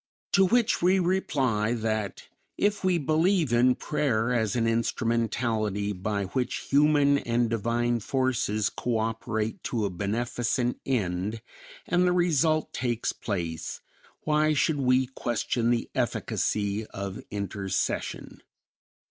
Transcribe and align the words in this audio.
To 0.31 0.45
which 0.47 0.81
we 0.81 0.97
reply 0.97 1.73
that 1.75 2.23
if 2.57 2.83
we 2.83 2.97
believe 2.97 3.53
in 3.53 3.75
prayer 3.75 4.33
as 4.33 4.55
an 4.55 4.65
instrumentality 4.65 5.93
by 5.93 6.23
which 6.23 6.65
human 6.71 7.19
and 7.19 7.51
divine 7.51 7.99
forces 7.99 8.71
cooperate 8.71 9.61
to 9.65 9.85
a 9.85 9.91
beneficent 9.91 10.81
end, 10.87 11.43
and 11.85 12.07
the 12.07 12.13
result 12.13 12.73
takes 12.73 13.13
place, 13.13 13.79
why 14.21 14.53
should 14.55 14.79
we 14.79 15.05
question 15.05 15.69
the 15.69 15.87
efficacy 15.93 16.87
of 16.87 17.21
intercession? 17.29 18.41